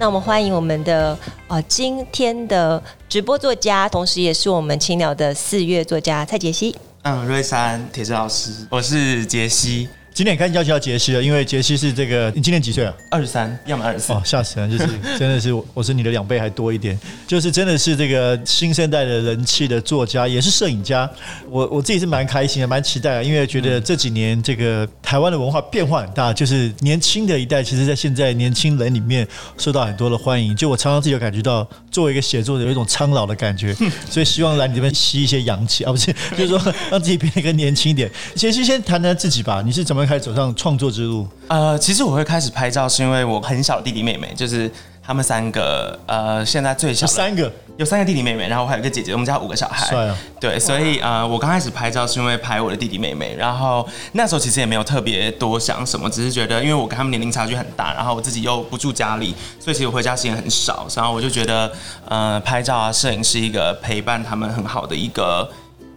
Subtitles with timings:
[0.00, 6.74] 那我们欢迎我们的呃今天的直播作家，同时也是我们青鸟的四月作家蔡杰西。
[7.02, 9.90] 嗯，瑞山，铁子老师，我是杰西。
[10.12, 12.92] 今天也开始叫叫杰西了，因为杰西是这个，你今年几岁啊？
[13.10, 14.12] 二十三，要么二十四。
[14.12, 14.70] 哦，吓死人！
[14.70, 14.86] 就是
[15.18, 16.98] 真的是，我是你的两倍还多一点。
[17.26, 21.08] 就是真的是这个新生代的人气的作家，也是摄影家。
[21.48, 30.54] 我我自己是蛮开心的，蛮期待的，因为觉得这几年这个台湾的文化变化很大，就是年轻的一代，其实在现在年轻人里面受到很多的欢迎。
[30.54, 33.72] 就我常常自己有感觉到，作为一个写作者，有一种苍老的感觉，
[34.10, 38.10] 所以希望来你这边吸一些阳气啊，不是，就是说让自己变得更年轻一点。
[38.34, 39.99] 杰西先谈谈自己吧，你是怎么？
[40.06, 41.26] 开始走上创作之路。
[41.48, 44.70] 呃，其实我会开始拍照，是因为我很小弟弟妹妹，就是
[45.02, 45.98] 他们三个。
[46.06, 49.86] 呃，现在最小的三个，有三个弟弟妹妹，然后我还有一个姐姐，我们家五个小孩。
[49.86, 50.16] 帅啊！
[50.40, 61.70] 对，所以呃，我刚开始拍照是因为拍我的弟弟妹妹，然后那时候其实也没有特别多想什么，只是觉得因为我跟他们年龄差距很大，然后我自己又不住家里，所以其实我回家时间很少，然后我就觉得
[62.06, 65.48] 呃，拍照啊，摄影是一个陪伴他们很好的一个。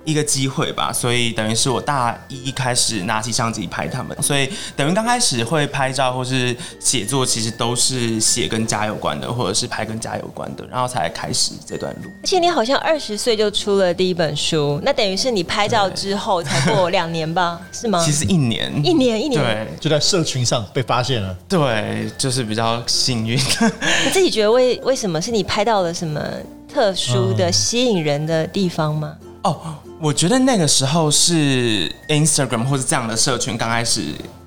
[0.06, 12.10] 一个机会吧，所以等于是我大一开始拿起相机拍他们，所以等于刚开始会拍照或是写作，其实都是写跟家有关的，或者是拍跟家有关的，然后才开始这段路。
[12.22, 17.62] 而且你好像二十岁就出了第一本书，那等于是你拍照之后才过两年吧？
[17.72, 18.04] 是吗？
[18.04, 21.36] 其实一年，一年，一年，对，就在社群上被发现了。
[21.48, 23.38] 对，就是比较幸运。
[24.06, 26.22] 你自己觉得为为什么是你拍到了什么
[26.72, 29.16] 特殊的吸引人的地方吗？
[29.44, 29.76] 哦。
[30.04, 34.02] 我觉得那个时候是 Instagram 或是这样的社群刚开始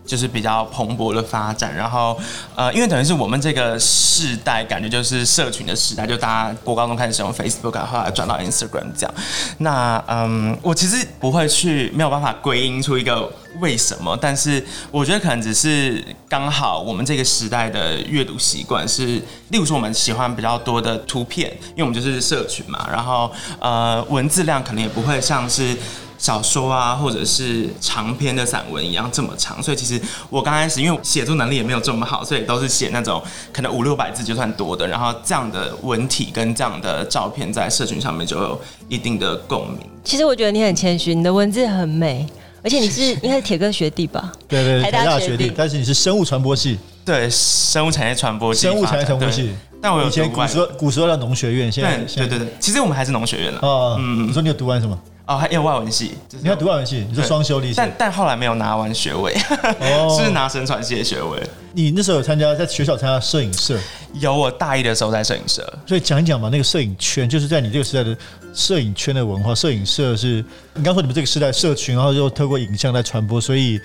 [0.06, 2.18] 就是比较蓬勃的发展，然后
[2.54, 9.14] 呃，因为等于是我们这个世代感觉就是社群的时代，就大家国高中开始使用 Facebook，后来转到 Instagram 这样。
[9.58, 13.30] 那嗯，我其实不会去没有办法归因出一个。
[13.58, 14.14] 为什么？
[14.20, 19.06] 但是我觉得可能只是刚好我们这个时代的阅读习惯是，
[19.48, 22.86] 例如说我们喜欢比较多的图片，因为我们就是社群嘛。
[22.92, 25.74] 然后呃，文字量可能也不会像是
[26.18, 29.62] 小说啊，或者是长篇的散文一样这么长。
[29.62, 30.00] 所以其实
[30.30, 33.22] 我刚开始因为写作能力也没有这么好，所以都是写那种
[33.52, 34.86] 可能五六百字就算多的。
[34.86, 39.80] 然后这样的文体跟这样的照片在社群上面就有一定的共鸣。
[40.04, 42.26] 其实我觉得你很谦虚，你的文字很美。
[42.64, 44.32] 而且你是应该是铁哥学弟吧？
[44.48, 45.52] 对对，台大 学弟。
[45.56, 49.54] 但是你是生物传播系，对，生物产业传播系，生物产业传播系。
[49.80, 53.58] 但我有以前古时候古时候的农学院，现在对对对，其实我们还是农学院的。
[53.60, 54.98] 哦，嗯，你说你有读完什么？
[55.26, 59.34] 哦，还有外文系，你要读外文系，你说双修历史，但但后来没有拿完学位，
[60.16, 61.42] 是拿神传系的学位。
[61.72, 63.76] 你那时候有参加在学校参加摄影社？
[64.14, 65.62] 有，我大一的时候在摄影社。
[65.84, 68.16] 所以讲一讲嘛，那个摄影圈就是在你这个时代的
[68.54, 69.52] 摄影圈的文化。
[69.52, 70.44] 摄影社是
[70.76, 73.80] 你刚说你们这个时代社群，然后又透过影像在传播，所以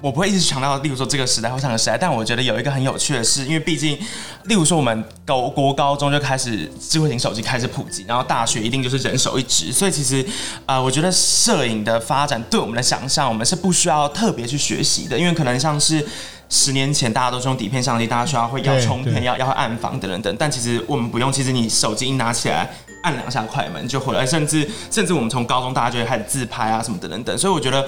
[0.00, 1.96] 我不会一直强调，例如说这个时代或上个时代。
[1.96, 3.98] 但我觉得有一个很有趣的是，因为毕竟，
[4.44, 10.24] 例如说我们高国高中就开始智慧型手机开始普及，然后大学一定就是人手一支，所以其实、
[10.66, 16.06] 呃，我觉得摄影的发展对我们的想象，我们是不需要特别去学习的，因为可能像是。
[16.50, 20.36] 十年前大家都是用底片相机，大家需要会要冲片，要要暗房等等等。
[20.38, 22.70] 但其实我们不用，其实你手机一拿起来，
[23.04, 24.26] 按两下快门就回来。
[24.26, 27.38] 甚至甚至我们从高中大家就会开始自拍啊什么等等等。
[27.38, 27.86] 所以我觉得。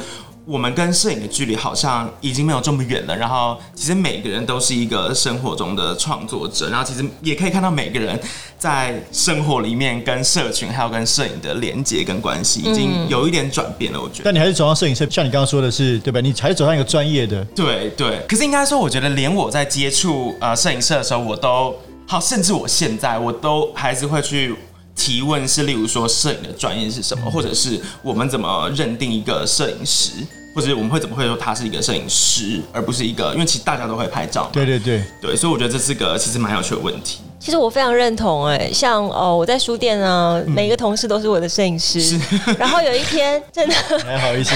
[0.49, 3.17] 我们跟摄影的距离好像已经没有这么远了。
[3.17, 6.71] 然后，其实每个人都是一个生活中的创作者。
[6.71, 8.17] 然后，其实也可以看到每个人
[8.57, 14.01] 在生活里面跟社群还有跟摄影的连接跟关系，已经有一点转变了。
[14.01, 14.23] 我觉得。
[14.27, 16.21] 但你还是走上摄影社，像你刚刚说的是，对吧？
[16.21, 17.45] 你还是走上一个专业的。
[17.47, 18.25] 对对。
[18.29, 21.75] 可是应该说，我觉得连我在接触呃摄影社的时候，我都
[22.07, 24.55] 好，甚至我现在我都还是会去。
[24.97, 30.11] 提问是，例如说摄影的专业是什么，或者是我们怎么认定一个摄影师，
[30.55, 34.51] 或者我们会怎么会说他是一个摄影师，而不是一个，因为其实大家都会拍照嘛。
[34.53, 37.21] 对对对对，所以我觉得这是个其实蛮有趣的问题。
[37.39, 42.19] 其实我非常认同哎、欸，像哦，我在书店啊，嗯、每一个同事都是我的摄影师。
[42.59, 43.75] 然后有一天，真的
[44.05, 44.53] 还好意思。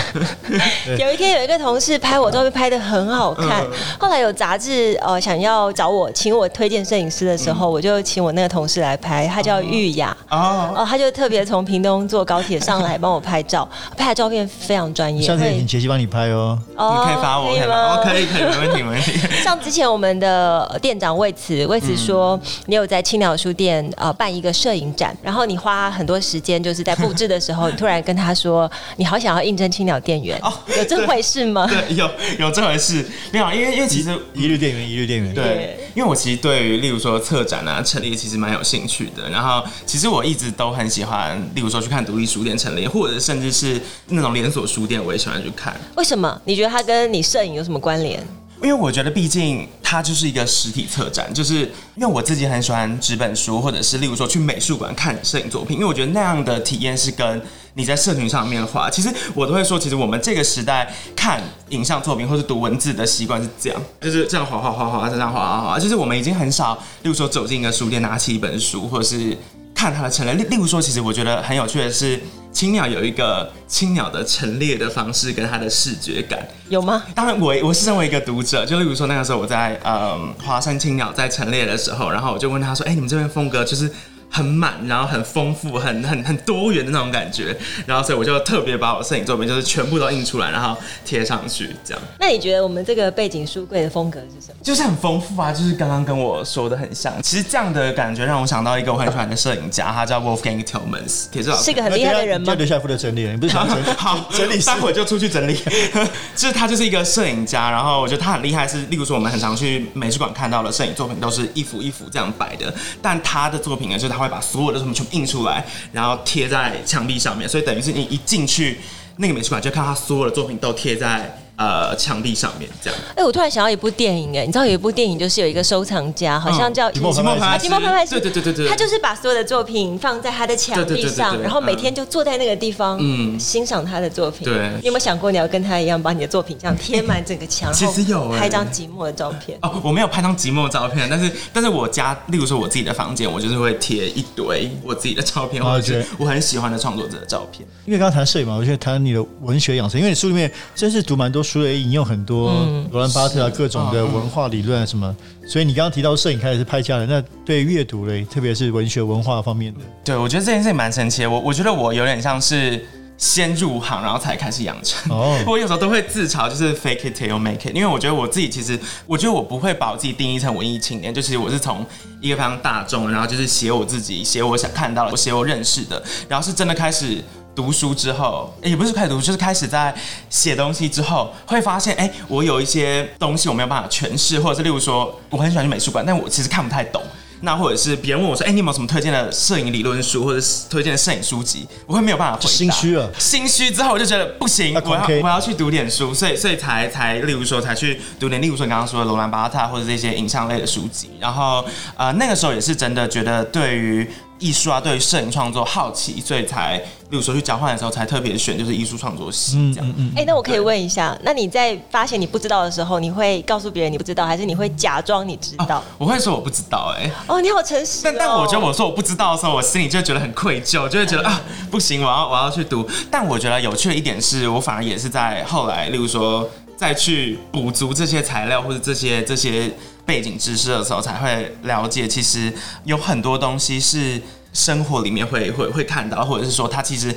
[0.98, 15.22] 有一天有一个同事拍我照片拍的很好看，嗯、后来有杂志呃想要找我请我推荐摄影师的时候，嗯、我就请我那个同事来拍，他叫玉雅哦，哦，他就特别从屏东坐高铁上来帮我拍照， 拍的照片非常专业。
[15.22, 18.00] 下次请杰西帮你拍哦，哦你可以发我可以吗？
[18.02, 19.12] 可以可以没问题没问题。
[19.44, 22.40] 像之前我们的店长魏慈，魏慈说。
[22.70, 31.66] 嗯你有在青鸟书店呃办一个摄影展，然后你花很多时间，就是在布置的时候，你突然跟他说，你好想要应征青鸟店员，哦， 有这回事吗？
[31.66, 32.08] 对，有
[32.38, 33.04] 有这回事。
[33.32, 35.34] 没有，因为因为其实一日店员，一日店员。
[35.34, 39.28] 对，因为我其实对于例如说策展啊陈列其实蛮有兴趣的。
[39.28, 43.80] 然后其实我一直都很喜欢，例如说去看独立书店陈列，或者甚至是
[44.10, 45.74] 那种连锁书店，我也喜欢去看。
[45.96, 46.40] 为什么？
[46.44, 48.24] 你觉得它跟你摄影有什么关联？
[48.62, 51.60] 因为我觉得，毕竟它就是一个实体策展，就是
[51.96, 57.40] 因为我自己很喜欢纸本书，或者是例如说去美术馆看摄影作品，因为我觉得那样的体验是跟
[57.74, 58.90] 你在社群上面画。
[58.90, 61.40] 其实我都会说，其实我们这个时代看
[61.70, 65.78] 影像作品或是读文字的习惯是这样，就是这样画画画画，这样画画画。
[65.78, 69.36] 就是我们已经很少，例如说走进一个书店，拿起一本书，或者是
[69.74, 70.34] 看它的陈列。
[70.34, 72.20] 例例如说，其实我觉得很有趣的是。
[72.52, 77.02] 青鸟有一个青鸟的陈列的方式跟它的视觉感，有吗？
[77.14, 83.90] 当然我，我我是身为一个读者，就例如说那个时候我在嗯华山青鸟在陈列的时候，然后我就问他说：“哎、欸，你们这边风格就是？”
[84.30, 92.02] 很满，然后很丰富，很很很多元的那种感觉，然后所以我就特别把我摄影作品就是全部都印出来，然后贴上去，这样。
[92.18, 94.54] 那你觉得我们这个背景书柜的风格是什么？
[94.62, 97.12] 就是很丰富啊，就是刚刚跟我说的很像。
[97.22, 102.46] 其实这样的感觉让我想到一个我很喜欢的摄影家，他叫 Wolfgang Tillmans，铁志老师，是一个很厉害的人吗？
[102.46, 103.86] 就留下负责整理，你不是想整理？
[103.98, 105.58] 好，整理，待会就出去整理。
[106.36, 112.72] 就是他就是一个摄影家，然后我觉得他很厉害，是例如说我们很常去美术馆看到的摄影作品都是一幅一幅这样摆的，
[113.02, 115.10] 但他的作品呢，就是他会把所有的什么全部。
[115.10, 118.78] 印出来，然后贴在墙壁上面，所以等于是你一进去
[119.16, 121.36] 那个美术馆，就看他所有的作品都贴在。
[121.60, 122.98] 呃，墙壁上面这样。
[123.10, 134.46] 哎、欸，我突然想到一部电影，哎，你知道有一部电影就是有一个收藏家，好像叫寂寞拍拍寂寞拍拍师，对对对对对，他就是把所有的作品放在他的墙壁上，然后每天就坐在那个地方，嗯，欣赏他的作品。
[134.46, 137.70] 对，你有没有想过你要跟他一样，把你的作品这样贴满整个墙？
[137.76, 139.58] 其实有，拍张寂寞的照片。
[139.60, 147.68] 哦，我没有拍张寂寞的照片，但是但是我家，例如说我自己的房间，我就是会贴一堆我自己的照片，或者是我很喜欢的创作者的照片。
[147.84, 152.30] 因为刚刚谈摄影嘛，我觉得谈你的文学养成，因为你书里面真是读蛮多书的，引用很多。
[152.30, 155.14] 多罗兰巴特啊，各种的文化理论啊什么，
[155.48, 161.30] 所以你刚刚提到摄影开始是拍家人，那对阅读嘞，特别是文学文化方面的，对我觉得这件事情蛮神奇的。
[161.30, 162.86] 我我觉得我有点像是
[163.18, 165.10] 先入行，然后才开始养成。
[165.12, 171.84] 哦， 我有时候都会自嘲，就是 fake it till you make it，因为我觉得我自己其实，我觉得我不会把我自己定义成文艺青年，就其实我是从
[172.20, 177.18] 一个非常大众，然后就是写我自己，写我想看到的，我写我认识的，然后是真的开始。
[177.54, 179.94] 读书之后，也不是开始读，就是开始在
[180.28, 187.02] 写东西之后，会发现，哎，我有一些东西我没有办法诠释，或者是例如说，我很喜欢去美术馆，但我其实看不太懂。
[187.42, 191.66] 那或者是别人问我说，哎，你有没有什么推荐的摄影理论书，或者是推荐的摄影书籍？
[191.86, 192.48] 我会没有办法回答。
[192.48, 201.12] 心虚了，心虚之后我就觉得不行，我要我要去读点书，所以所以才才例如说才去读点，例如说你刚刚说的罗兰巴特或者这些影像类的书籍。
[201.18, 201.64] 然后
[201.96, 204.08] 呃那个时候也是真的觉得对于。
[204.40, 206.76] 艺术啊，对于摄影创作好奇，所以才，
[207.10, 209.88] 例如说去交换的时候，才特别选就是艺术创作系这样。
[209.88, 215.78] 哎、嗯嗯欸，那我可以问一下，那你在发现你不知道的时候，你会告诉别人你不知道，还是你会假装你知道？
[215.78, 217.12] 哦、我会说我不知道、欸，哎。
[217.28, 218.00] 哦，你好诚实、哦。
[218.04, 221.40] 但但我觉得我说我不知道的时候，我心里就觉得很愧疚，就会觉得啊，
[221.70, 222.88] 不行，我要我要去读。
[223.10, 229.70] 但我觉得有趣的一点是，我反而也是在后来，例如说再去补足这些材料或者这些这些
[230.04, 232.52] 背景知识的时候，才会了解，其实
[232.84, 234.20] 有很多东西是。
[234.52, 237.14] 生活里面会会会看到，或者是说他其实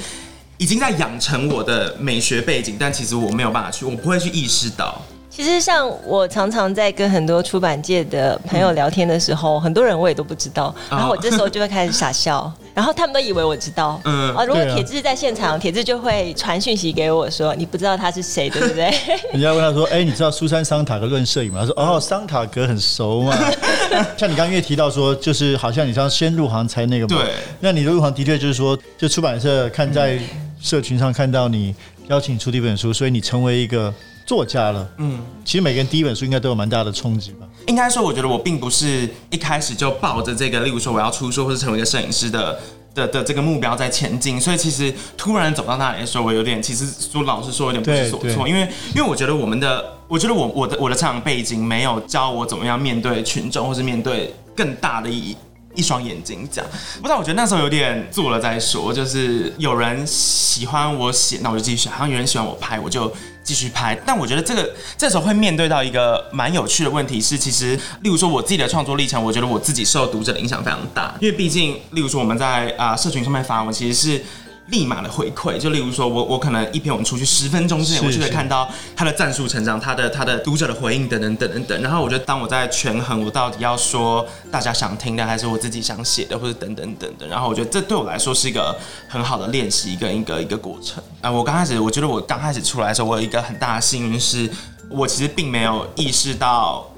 [0.60, 5.02] 已经在养成我的美学背景，但其实我没有办法去，我不会去意识到。
[5.32, 14.01] 其实像我常常在跟很多出版界的朋友聊天的时候，嗯、很多人我也都不知道，然后我这时候就会开始傻笑，哦、 然后他们都以为我知道。
[14.06, 18.92] 嗯啊，如果铁志在现场，铁志、啊、就会传讯息给我说：“你不知道他是谁，对不对？”
[19.32, 23.38] 人家问他说：“哎、欸，你知道苏珊·桑塔格论摄影吗？”他说：“哦，桑塔格很熟嘛。
[24.18, 27.22] ”像你刚刚也提到说，就是好像你像先入行才那个嘛。
[27.22, 27.34] 对。
[27.60, 30.20] 那你的入行的确就是说，就出版社看在
[30.62, 31.75] 社群上看到你
[32.08, 33.94] 邀请出第一本书，所以你成为一个。
[34.25, 37.46] 作家了，嗯，其实每个人第一本书应该都有蛮大的冲击吧。
[37.67, 42.60] 应该说，我觉得我并不是一开始就抱着这个，例如说我要出书或者成为一个摄影师的
[42.93, 44.39] 的的这个目标在前进。
[44.39, 48.48] 所以其实突然走到那里的时候，我有点，其实说老实说，有点不知所措。
[48.48, 48.62] 因为
[48.96, 55.36] 因为我觉得我们的，我觉得我我的我的成长背景没有教我怎么样面对群众，或是面对更大的一
[55.75, 56.70] 一双眼睛这样。
[57.01, 63.13] 不知道，我觉得那时候有点做了再说，就是有人喜欢我写，那我就继续写；好像有人喜欢我拍，我就。
[63.44, 74.24] 继续拍，但我觉得这个这时候会面对到一个蛮有趣的问题是，其实，例如说我自己的创作历程，我觉得我自己受读者的影响非常大，因为毕竟，例如说我们在啊、社群上面发文，其实是。
[74.67, 81.82] 立马的回馈，就例如说我我可能一篇文出去十分钟之内，我就可以看到他的战术成长，他的他的读者的回应等等等等等。
[81.82, 87.27] 然后我觉得当我在权衡我到底要说大家想听的，还是我自己想写的，或者等等等等。
[87.27, 88.74] 然后我觉得这对我来说是一个
[89.10, 91.03] 很好的练习，一个一个一个过程。
[91.20, 94.50] 啊，我刚开始我觉得我刚开始出来的时候，我有一个很大的幸运是，
[94.89, 96.89] 我其实并没有意识到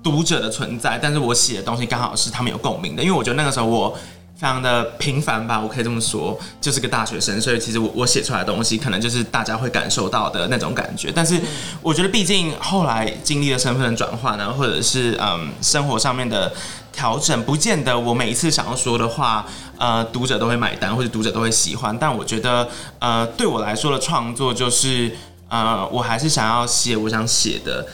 [0.00, 3.98] 读者的存在，但是我写的东西刚好是他们有共鸣的，因为我觉得那个时候我。
[4.40, 11.12] 非常的平凡吧，我可以这么说，就是个大学生，所以其实我我写出来的东西，可能就是大家会感受到的那种感觉。
[11.14, 11.38] 但是
[11.82, 16.50] 我觉得，毕竟后来经历了身份的转换呢，或者是嗯生活上面的
[16.90, 19.44] 调整，不见得我每一次想要说的话，
[19.76, 21.94] 呃，读者都会买单，或者读者都会喜欢。
[22.00, 22.66] 但我觉得，
[22.98, 25.14] 呃，对我来说的创作，就是
[25.50, 27.86] 呃，我还是想要写我想写的。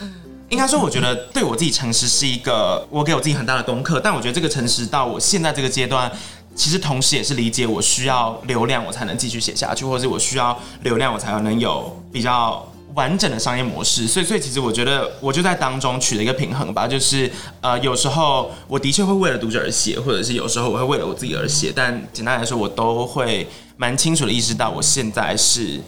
[0.48, 3.98] 应该说，我觉得对我自己诚实是一个我给我自己很大的功课。
[3.98, 6.08] 但我觉得这个诚实到我现在这个阶段。
[6.56, 14.08] 其实同时也是理解，我需要流量，我才能继续写下去，或者是我需要流量，我才能有比较完整的商业模式。
[14.08, 16.88] 所以，所以其实我觉得，我就在当中取了一个平衡吧。
[16.88, 21.70] 就是呃，有时候我的确会为了读者而写，或者是有时候我会为了我自己而写。
[21.76, 23.46] 但简单来说，我都会
[23.76, 25.78] 蛮清楚的意识到，我现在是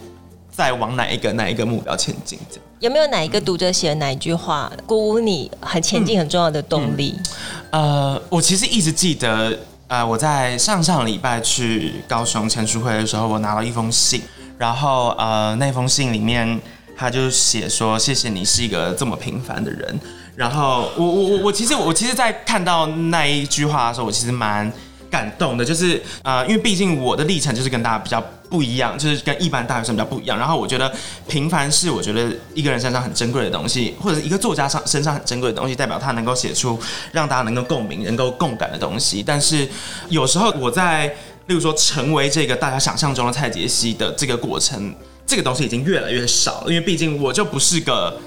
[0.51, 2.39] 在往哪一个哪一个目标前进。
[2.51, 7.15] 这样有没有哪一个读者写的哪一句话鼓舞你很前进很重要的动力？
[7.19, 7.25] 嗯
[7.71, 7.83] 嗯、
[8.13, 9.59] 呃，我其实一直记得。
[9.88, 14.23] 呃，我在上上礼拜去高雄签书会的时候，我拿了一封信，
[14.59, 16.61] 然后呃，那封信里面
[16.95, 19.99] 他就写说：“谢谢你是一个这么平凡的人。”
[20.37, 24.71] 然后我我我我其实我其实，在看到那一句话的时候，我其实蛮。
[25.11, 30.38] 感动的，就是呃，因为毕竟我的历程就是跟大家比较不一样，就是跟一般大学生比较不一样。
[30.38, 30.93] 然后我觉得
[31.27, 36.79] 平凡是我觉得一个人身上很珍贵的东西，或者一个作家上身上很珍贵的东西，代表他能够写出
[37.12, 39.23] 让大家能够共鸣、能够共感的东西。
[39.23, 39.69] 但是
[40.09, 41.07] 有时候我在，
[41.47, 44.95] 例如说成为这个大家想象中的蔡杰西的这个过程，
[45.27, 48.19] 这个东西已经越来越少了，因为毕竟我就不是个。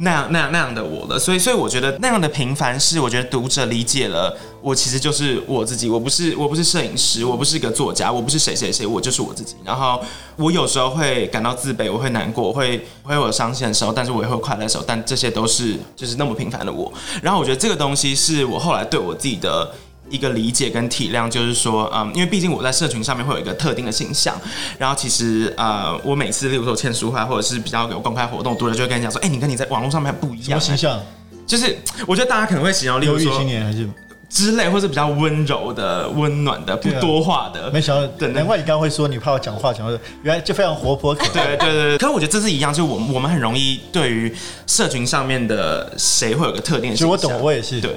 [0.00, 9.56] 那样那样那样的我了，所以所以我觉得那样的平凡是我觉得读者理解了我其实就是我自己，我不是我不是摄影师，我不是一个作家，我不是谁谁谁，我就是我自己。
[9.64, 10.00] 然后
[10.36, 16.92] 我有时候会感到自卑，我会难过，我会我会有伤心的时候，但是我也会快乐的时候，但这些都是就是那么平凡的我。
[17.22, 19.72] 然后我觉得这个东西是我后来对我自己的。
[20.10, 24.34] 一个理解跟体谅，就是说，嗯，因为毕竟我在社群上面会有一个特定的形象，
[24.78, 30.60] 然后其实，呃，我每次，例如说签书会或者是比较有公开活动，读者就会跟你讲说，哎、欸，你跟你在网络上面不一样。
[30.60, 31.00] 形象？
[31.46, 33.88] 就是我觉得大家可能会形容，例如说，青年还是
[34.28, 37.70] 之类，或是比较温柔的、温暖的、不多话的。
[37.70, 41.14] 没想到，对，难怪你刚刚会说你怕我讲话讲的，原来就非常活泼。
[41.14, 41.98] 对对对对。
[41.98, 44.30] 可是我觉得这是一样，就是我们我们很容易对于
[44.66, 46.96] 社群上面的谁会有个特定的。
[46.96, 47.80] 其实我懂，我也是。
[47.80, 47.90] 对。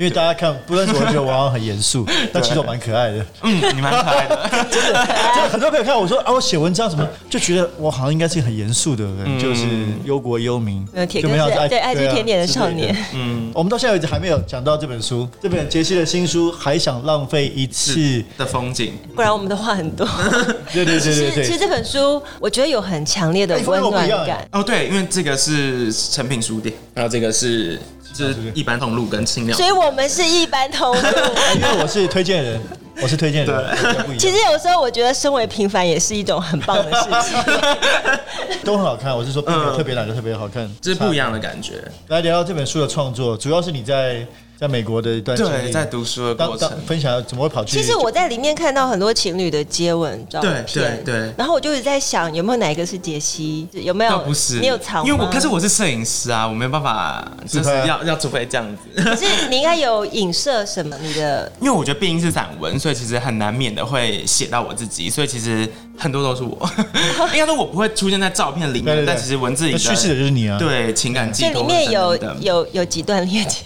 [0.00, 3.26] 因为大家看，不认识我觉得我好像很严肃，但其实我蛮可爱的。
[3.42, 4.94] 嗯，你蛮可爱的， 真的。
[4.94, 9.66] 真的很多朋友看我说啊，我写文章什么，就觉得我好像应该是很严肃的人，嗯、就是
[10.04, 10.88] 忧国忧民。
[10.94, 12.96] 嗯，铁哥是对爱吃甜点的少年。
[13.12, 18.94] 嗯，我们到现在为止还没有讲到这本书，这本杰西的新书《还想浪费一次的风景》。
[19.14, 20.08] 不然我们的话很多。
[20.72, 21.44] 对对对对对。
[21.44, 24.48] 其实这本书我觉得有很强烈的温暖感。
[24.52, 27.78] 哦，对，因为这个是成品书店，然后这个是。
[28.28, 31.08] 是一般通路跟轻量，所以我们是一般通路。
[31.56, 32.60] 因为我是推荐人，
[33.02, 34.18] 我是推荐人。
[34.18, 37.38] 其实有时候我觉得身为平凡也是一种很棒的事情。
[38.64, 41.82] 都很好看，我是说，特别哪个特别好看，这是不一样的感觉。
[42.08, 44.26] 来聊聊这本书的创作，主要是你在。
[44.60, 47.78] 在美国的一段经历，对，在读书的过程，分享怎么会跑去？
[47.78, 51.34] 其实我在里面看到很多情侣的接吻照片，对对对。
[51.38, 53.66] 然后我就一直在想，有没有哪一个是杰西？
[53.72, 54.18] 有没有？
[54.18, 55.02] 不是，你有藏？
[55.06, 58.82] 因为我可是我是摄影师啊，我没有办法，就是要要除非这样子。
[59.02, 60.94] 可是你应该有影射什么？
[61.00, 61.50] 你的？
[61.58, 66.70] 因为我觉得毕竟是散文，所以其实很难免的会写到我自己，所以其实很多都是我。
[67.32, 70.58] 应该说我不会出现在照片里面，但其实文字里叙事的就是你啊。
[70.58, 71.52] 对，情感记录。
[71.54, 73.64] 这里面有有有几段恋情。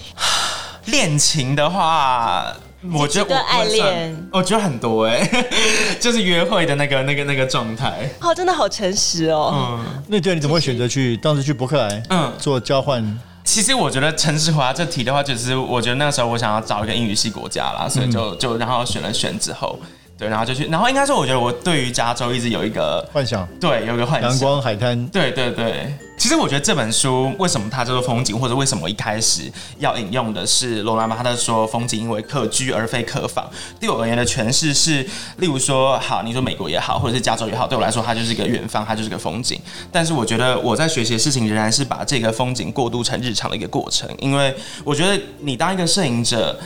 [0.86, 2.54] 恋情的话，
[2.92, 5.48] 我觉得爱恋，我觉得很多哎、欸，
[5.98, 8.08] 就是约会的那个、那个、那个状态。
[8.20, 9.52] 哦，真的好诚实哦。
[9.54, 13.18] 嗯，那对，你怎么会选择去当时去伯克莱嗯做交换？
[13.44, 19.78] 其实我觉得诚实回答这题的话，就是我觉得那个时候我想要找一个英语系国家啦，所以就就然后选了选之后。
[20.16, 25.92] 对，然后就去，然后应该说，我觉得我对于加州一直有一个幻想，对，有一个幻想，阳光海滩，对对对。
[26.16, 33.50] 其实我觉得这本书为什么它叫做风景，或者为什么一开始要引用的是罗兰巴特说风景因为客居而非客访。
[33.80, 35.02] 对我而言的诠释是，
[35.38, 39.60] 例如说，好，你说美国也好，或者是加州也好，对我来说它就是一个远方，它就是个风景。
[39.90, 44.54] 但是我觉得我在学习的事情仍然是把这个风景过渡成日常的一个过程，因为
[44.84, 46.56] 我觉得你当一个摄影者。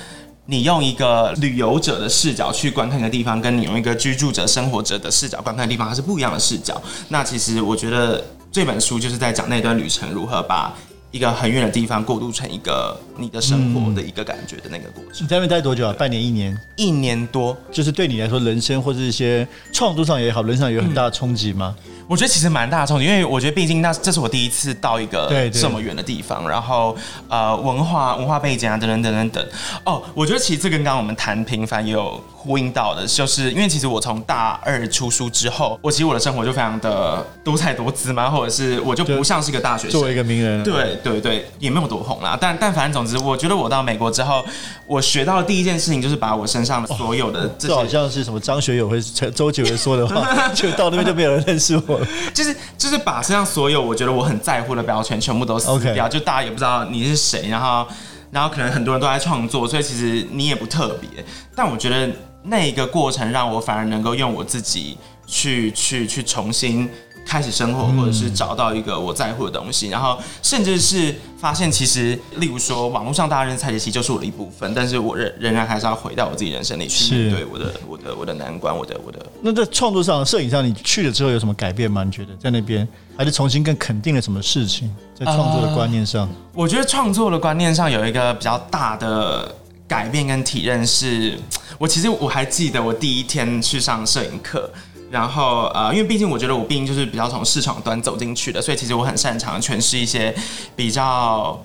[0.50, 6.80] 你用一个旅游者的视角去观看一个地方，跟你用一个居住者、生活者的视角观看的地方，它是不一样的视角。
[7.08, 10.74] 那其实我觉得这本书就是在讲那段旅程如何把
[11.10, 15.22] 一个很远的地方过渡成一个你的生活的一个感觉的那个过程。
[15.22, 15.92] 你在那边待多久啊？
[15.98, 16.58] 半年、一年？
[16.76, 17.54] 一年多。
[17.70, 21.76] 就是对你来说，人生或者一些创作上也好，人生有很大的冲击吗？
[21.86, 26.96] 嗯我觉得其实蛮大的冲击，因为我觉得毕竟那这是我第一次到一个这么远的地方，然后
[27.28, 29.46] 呃文化文化背景啊等等等等等。
[29.84, 42.38] 哦，我觉得其实这跟刚刚我们谈平凡也有呼应到的，就是因为其实我从大二出书之后，我其实我的生活就非常的多彩多姿嘛，或者是我就不像是一个大学生，作为一个名人，对对对，也没有多红啦。
[42.40, 44.42] 但但反正总之，我觉得我到美国之后，
[44.86, 48.98] 我学到的第一件事情就是把我身上的所有的这，这好像是什么张学友会
[49.34, 52.00] 周杰伦说的话，就到那边就没有人认识我。
[52.32, 57.86] 就是就是把身上所有我觉得我很在乎的标签全部都撕掉.就大家也不知道你是谁，然后
[58.30, 61.08] 然后可能很多人都在创作，所以其实你也不特别。
[61.54, 62.08] 但我觉得
[62.42, 66.88] 那一个过程让我反而能够用我自己去去去重新。
[67.26, 79.18] 开始生活，或者是找到一个我在乎的东西，嗯、然后甚至是发现，其实例如说，网络上大家认识蔡杰希就是我的一部分，但是我仍仍然还是要回到我自己人生里去面对我的我的我的难关，我的我的。
[79.42, 82.02] 那在创作上、摄影上，你去了之后有什么改变吗？
[82.02, 84.90] 你觉得在那边还是重新更肯定了什么事情？
[85.14, 89.54] 在创作的观念上，呃、我觉得创作的观念上有一个比较大的
[89.86, 91.38] 改变跟体认，是
[91.78, 94.70] 我其实我还记得我第一天去上摄影课。
[95.10, 100.34] 然后呃，因为毕竟我觉得我毕竟就是比较从市场端走进去的，所以其实我很擅长诠释一些
[100.76, 101.58] 比较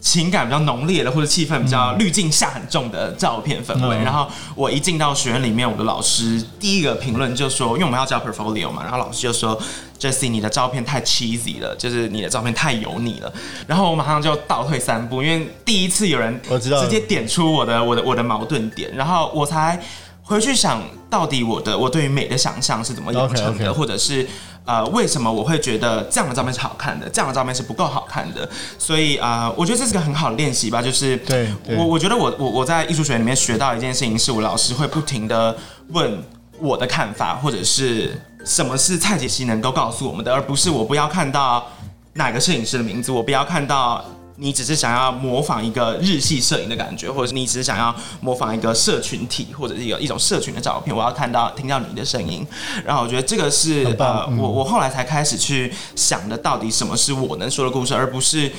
[0.00, 3.96] 情感比较浓烈的，或者气氛比较滤镜下很重的照片氛围。
[3.96, 9.60] 嗯、然后我一进到学院里面，我的老师第一个评论就说，因为我们要交 portfolio 嘛，然后老师就说
[9.98, 13.32] ，Jesse，你的照片太 cheesy 了，就是你的照片太油腻了。
[13.66, 19.80] 然后我马上就倒退三步，因为第一次有人直接点出我的我的我的矛盾点，然后我才。
[20.22, 23.72] 回去想到底我的我对于美的想象是怎么养成的，okay, okay.
[23.72, 24.24] 或者是
[24.70, 28.48] 呃为什么我会觉得这样的照片是好看的，这样的照片是不够好看的？
[28.78, 30.80] 所以啊、呃，我觉得这是个很好的练习吧。
[30.80, 35.56] 就是对，对我我觉得我我我在艺术学院里面学到一件事情，是我老师会不停的
[35.88, 36.22] 问
[36.58, 41.66] 我的看法，或者是什么是蔡杰希能够告诉我们的，而不是我不要看到
[42.14, 44.04] 哪个摄影师的名字，我不要看到。
[44.40, 50.96] 你只是想要模仿一个日系摄影的感觉，或者是你只是想要模仿一个社群体，或者是一个一种社群的照片。
[50.96, 52.46] 我要看到、听到你的声音，
[52.84, 58.50] 然后我觉得这个是呃，我我后来才开始去想的，到底什么是我能说的故事，而不是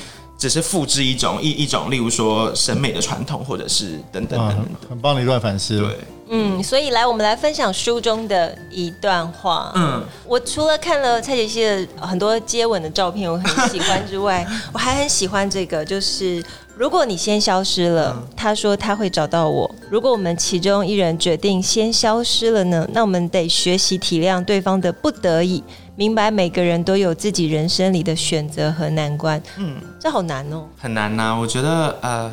[0.42, 4.66] 只是复制一种一一种，例如说审美的传统，或者是等等等等。
[4.90, 5.78] 很棒的一段反思。
[5.78, 5.96] 对。
[6.30, 9.70] 嗯，所以来我们来分享书中的一段话。
[9.76, 16.42] 嗯，我除了看了蔡杰希的很多接吻的照片，我很喜欢之外， 我还很喜欢这个，就是
[16.74, 19.72] 如果你先消失了，他说他会找到我。
[19.88, 22.88] 如果我们其中一人决定先消失了呢？
[22.92, 25.62] 那我们得学习体谅对方的不得已，
[25.96, 29.42] 明白每个人都有自己人生里的选择和难关。
[29.58, 31.34] 嗯，这好难哦，很难呐、啊。
[31.34, 32.32] 我觉得呃。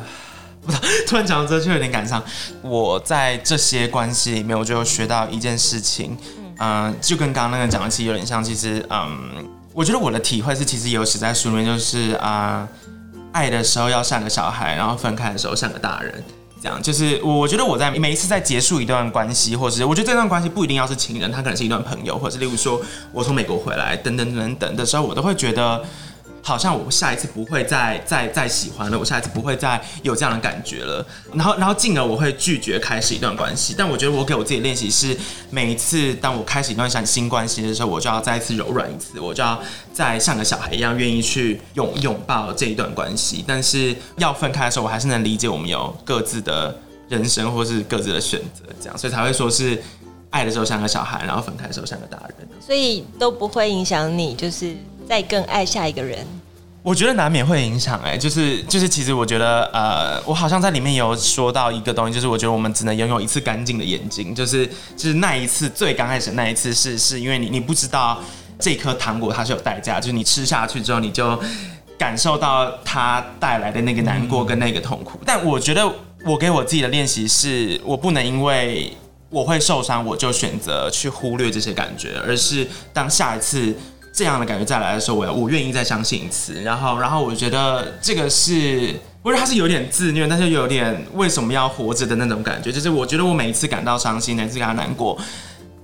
[0.62, 0.70] 不
[1.08, 2.22] 突然讲到这，就有点感伤。
[2.60, 6.14] 我在这些关系里面，我就学到一件事情，
[6.58, 8.44] 嗯、呃，就跟刚刚那个讲的其实有点像。
[8.44, 9.42] 其实，嗯，
[9.72, 12.68] 我觉得我的体会是，其实也有写在书里面，就是啊、
[13.14, 16.22] 呃，爱的时候要像个小孩，然后分开的时候像个大人。
[16.62, 22.80] 这样，就是我觉得我在每一次在结束一段关系，或者是我觉得这段关系不一定要是情人，他可能是一段朋友，或者是例如说
[23.12, 25.82] 我从美国回来等等等等的时候，我都会觉得。
[26.42, 31.04] 好像我下一次不会再再再喜欢了，我下一次不会再有这样的感觉了。
[31.34, 33.74] 然后，然后进而我会拒绝开始一段关系。
[33.76, 35.16] 但我觉得我给我自己练习是，
[35.50, 39.60] 每一次当我开始一段像新关系的时候，我就要再一次柔软一次，我就要
[39.92, 43.44] 再像个小孩一样，愿意去拥拥抱这一段关系。
[43.46, 46.74] 但是要分开的时候，我还是能理解我们有各自的
[47.08, 49.80] 人生或是各自的选择，这样，所以才会说是
[50.30, 52.48] 爱的时候像个小孩，然后分开的时候像个大人。
[52.60, 54.74] 所以都不会影响你，就是。
[55.10, 56.24] 再更爱下一个人，
[56.84, 57.98] 我觉得难免会影响。
[58.04, 64.64] 哎，就是就是，其实我觉得，呃，我好像在里面有说到一个东西，就是我觉得我们只能拥有一次干净的眼睛，就是
[64.96, 68.20] 就是那一次最刚开始那一次是，是是因为你你不知道
[68.60, 71.36] 这颗糖果它是有代价，就是你吃下去之后，你就
[71.98, 75.18] 感受到它带来的那个难过跟那个痛苦。
[75.26, 75.92] 但我觉得
[76.24, 78.96] 我给我自己的练习是，我不能因为
[79.28, 83.74] 我会受伤，我就选择去忽略这些感觉，而是当下一次
[84.12, 86.60] 这样的感觉再来的时候，我要我愿意再相信一次。
[86.62, 92.70] 然后，然后我觉得这个是，不是他是有点自虐，但是又有点为什么要活着的那种感觉。
[92.72, 95.16] 就是我觉得我每一次感到伤心，每次感到难过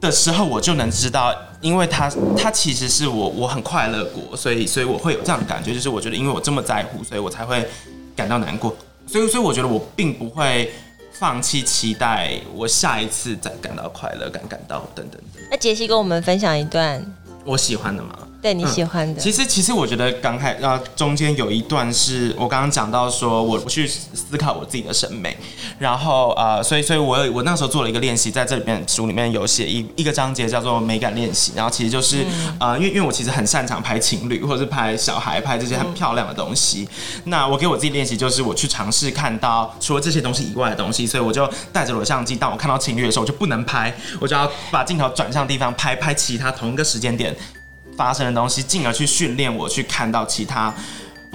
[0.00, 5.72] 的时候，我就能知道，因为他他其实是我我很快乐过，所以所以我会有这样的感觉。
[5.72, 7.66] 就是我觉得，因为我这么在乎，所以我才会
[8.14, 8.76] 感到难过。
[9.06, 10.70] 所以所以我觉得我并不会。
[11.18, 15.18] 放弃期待，我下一次再感到快乐，感感到等等。
[15.50, 17.02] 那杰西跟我们分享一段
[17.46, 18.25] 我喜欢的吗？
[18.46, 25.36] 对你喜欢的，嗯、其实其实我觉得刚开啊中间有一段是我刚刚讲到说，我去思考我自己的审美，
[25.80, 32.18] 然后啊、呃，所以所以我我那时候做了一个练习，在这里面书里面有写一一个章节叫做美感练习，然后其实就是
[32.60, 36.88] 啊、嗯呃，因为因为我其实很擅长拍情侣或者是拍小孩，拍这些很漂亮的东西。
[37.24, 47.34] 嗯、那我给我自己练习就是我去尝试看到除了这些东西以外的东西，所以我就带着我的相机，当我看到情侣的时候，我就不能拍，我就要把镜头转向地方拍拍其他同一个时间点。
[47.96, 50.72] 发生的东西，进而去训练我去看到其他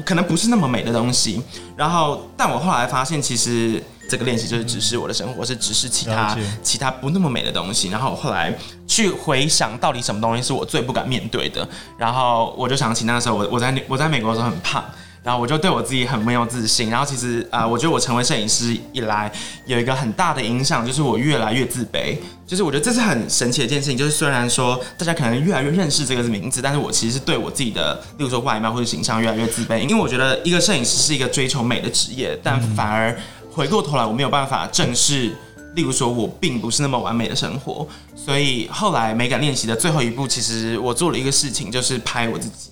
[0.06, 1.42] 可能不是那么美的东西。
[1.76, 7.90] 然后，但我后来发现，其实这个练习就是指示我的生活，是指示其他其他不那么美的东西。
[7.90, 8.54] 然后我后来
[8.88, 11.68] 去回想到底什么东西是我最不敢面对的。
[11.98, 14.84] 然后我就想起那个时候，我我在我在美国的时候很胖。
[15.24, 19.32] 然后我就对我自己很没有自信，然后其实啊、呃，我觉得我成为摄影师以来
[19.68, 22.18] 有一个很大的影响，就是我越来越自卑。
[22.48, 33.16] 就是我觉得这是很神奇的一件事情，就是虽然说大家可能越来越认识这个名字，但是我其实是对我自己的，例如说外貌或者形象越来越自卑，因为我觉得一个摄影师是一个追求美的职业，但反而
[33.52, 35.34] 回过头来我没有办法正视，
[35.76, 42.71] 例如说我并不是那么完美的生活，所以后来美感练习的最后一步，其实我做了一个事情，就是拍我自己。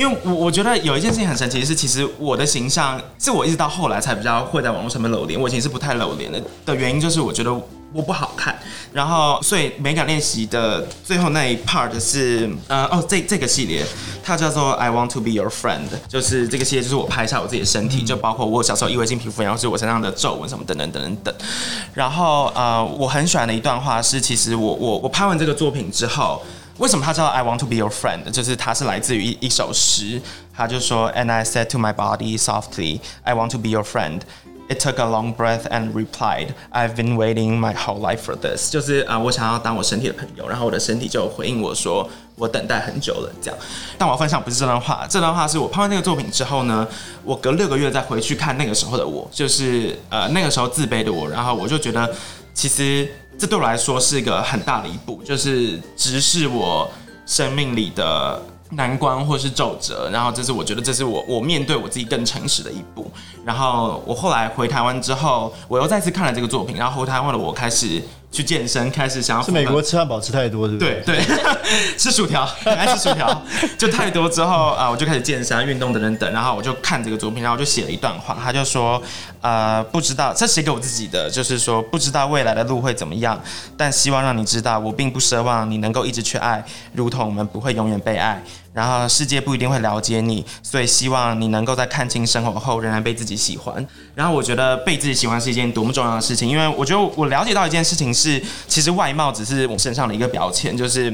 [0.00, 6.42] 因为我我觉得有一件事情很神奇的是，其实我的形象是我一直到后来才比较会在网络上面露脸，我以前是不太露脸的。
[6.64, 7.52] 的原因就是我觉得
[7.92, 8.58] 我不好看，
[8.94, 13.84] 然后所以美感练习的最后那一 part 是，呃哦这这个系列
[14.24, 21.34] 它叫做 I want to be your friend，就是这个系列就是我拍下我自己的身体，就包括我小时候异位性皮肤，然后是我身上的皱纹什么等等等等等。
[21.92, 26.40] 然后呃我很喜欢的一段话是，其实我我我拍完这个作品之后。
[26.78, 28.30] 为什么他知道 I want to be your friend？
[28.30, 30.20] 就是他是来自于一一首诗，
[30.56, 34.20] 他就说，And I said to my body softly, I want to be your friend.
[34.68, 38.70] It took a long breath and replied, I've been waiting my whole life for this。
[38.70, 43.32] 就是啊，我想要当我身体的朋友，然后我的身体就回应我说，我等待很久了。
[43.42, 43.58] 这样，
[43.98, 46.86] 但我要分享不是这段话，这段话是我拍完那个作品之后呢，
[47.24, 52.08] 我隔六个月再回去看那个时候的我，就是呃那个时候自卑的我，然后我就觉得
[52.54, 53.08] 其实。
[53.38, 56.86] 这对我来说是一个很大的一步，就是直视我
[57.24, 58.38] 生命里的
[58.72, 63.10] 难关或是皱褶，然后这是我觉得这是我我面对我自己更诚实的一步。
[63.42, 68.02] 然后我后来回台湾之后，我又再次看了这个作品，然后回台湾的我开始。
[68.30, 69.44] 去健身，开始想要。
[69.44, 71.02] 是美国吃汉堡吃太多，是不是？
[71.02, 71.24] 对对，
[71.98, 73.42] 吃薯条，很爱吃薯条，
[73.76, 76.32] 就太多之后啊，我就开始健身、运动等等等。
[76.32, 79.02] 然后我就看这个作品，然后我就写了一段话，他就说，
[79.40, 83.40] 呃，不知道这写给我自己的，就是说不知道未来的路会怎么样，
[83.76, 88.42] 但希望让你知道，我并不奢望你能够一直去爱，如同我们不会永远被爱。
[88.72, 93.84] 然后世界不一定会了解你，所以希望你能够在看清生活后，仍然被自己喜欢。
[94.14, 101.12] 然后我觉得被自己喜欢是一件多么重要的事情，因为我觉得我了解到一件事情是，其实外貌只是我身上的一个标签，就是，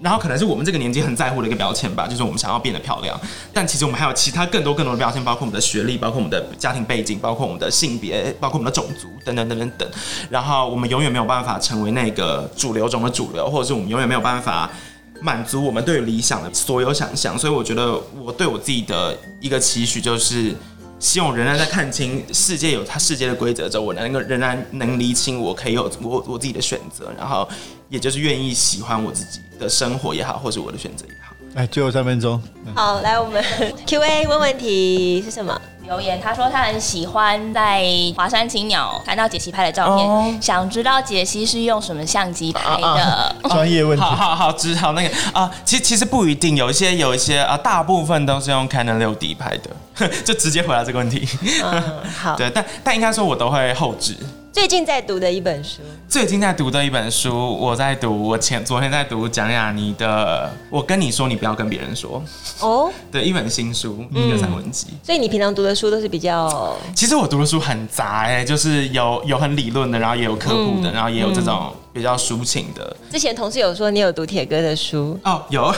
[0.00, 3.20] 然后可能是我们这个年纪很在乎的一个标签吧，就是我们想要变得漂亮。
[3.52, 9.88] 但其实我们还有其他更多更多的标签，包括我们的学历，包括我们的家庭背景，包括我们的性别，包括我们的种族等等等等等。
[10.30, 14.70] 然后我们永远没有办法成为那个主流中的主流，或者是我们永远没有办法。
[15.20, 20.54] 满足我们对理想的所有想象，所以我觉得我对我自己的一个期许就是，
[21.00, 27.48] 希望仍然在看清世界有它世界的规则之后，我能够仍然能理清我可以有我我自己的选择，然后
[27.88, 31.34] 也就是愿意喜欢我自己的生活也好，或是我的选择也好。
[31.54, 32.40] 来，最后三分钟。
[32.74, 33.42] 好，来我们
[33.86, 35.60] Q&A 问问题是什么？
[35.88, 37.82] 留言，他说他很喜欢在
[38.14, 43.34] 华山青鸟看到杰西拍的照片，哦、想知道杰西是用什么相机拍的？
[43.44, 44.04] 专、啊啊、 业问题。
[44.04, 51.26] 好好好，知道那个啊，其实其实不一定，有一些有一些啊，大部分都是用 Canon 六 D 拍的， 就直接回答这个问题。
[51.64, 51.82] 嗯、
[52.14, 54.14] 好， 对，但但应该说我都会后制。
[54.58, 60.52] 最近在读的一本书，最近在读的一本书，我在读，我前昨天在读蒋雅妮的。
[60.68, 62.20] 我跟你说，你不要跟别人说
[62.58, 62.90] 哦。
[63.08, 64.88] 对，一本新书，一个散文集。
[65.04, 66.76] 所以你平常读的书都是比较……
[66.92, 71.72] 其实我读的书很杂哎、欸，就是有有很理论的，然后也有科普的，嗯、然后也有这种。
[71.98, 72.96] 比较抒情的。
[73.10, 75.74] 之前同事有说你有读铁哥的书哦，有，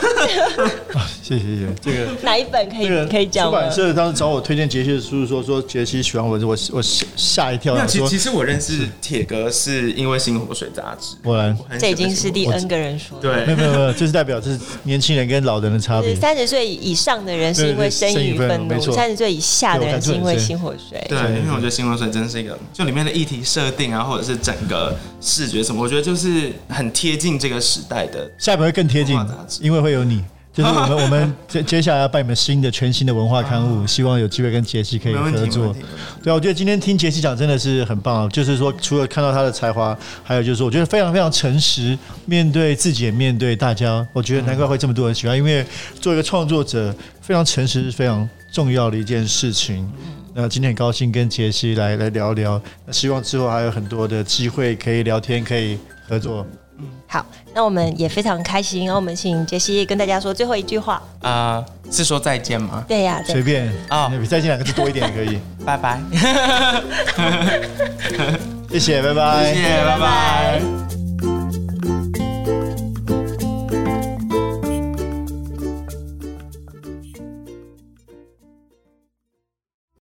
[1.23, 1.67] 谢谢谢谢。
[1.81, 3.47] 这个 哪一本可以、这个、可以讲？
[3.47, 7.75] 出版社当时找我推荐杰西的书，说说杰西喜欢我，我我吓一跳。
[7.75, 16.15] 那其实其实我认识铁哥是因为《新火水》杂志，果然这已经是第 N 个人说，对，没有没有没有，这是代表这是年轻人跟老人的差别。
[16.15, 20.99] 三十岁以上的人是因为生于愤怒，三十岁以下的人是因为《新火水》。
[21.09, 28.29] 对，因为我觉得《新火水》真的是一个，就里面的议题设定啊，或者是整个视觉什么，我觉得就是很贴近这个时代的。
[28.37, 29.17] 下一本会更贴近，
[29.61, 30.25] 因为会有你。
[30.53, 35.73] 就是我们 我们接接下来要办你们新的全新的文化刊物，希望有机会跟杰西可以合作。
[36.21, 41.97] 对啊，我觉得今天听杰西讲真的是很棒，就是说除了看到他的才华，还有就是说我觉得非常非常诚实，
[42.27, 44.05] 面对自己也面对大家。
[44.13, 45.65] 我觉得难怪会这么多人喜欢，因为
[46.01, 46.93] 做一个创作者，
[47.23, 49.89] 非常诚实是非常重要的一件事情。
[50.33, 56.47] 那今天很高兴跟杰西来来聊聊，那希望之后还有很多的机会可以聊天，可以合作。
[56.79, 58.87] 嗯好，那我们也非常开心。
[58.87, 60.95] 然后我们请杰西跟大家说最后一句话。
[61.21, 62.83] 啊、呃，是说再见吗？
[62.89, 65.39] 对呀、啊，随便啊，比、哦、再见两个字多一点也可以。
[65.67, 66.01] 拜拜。
[68.71, 69.53] 谢谢，拜拜。
[69.53, 71.00] 谢谢，拜拜。